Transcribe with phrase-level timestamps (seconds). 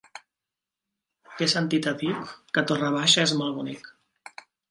[1.39, 2.15] He sentit a dir
[2.57, 3.93] que Torre Baixa és molt bonic.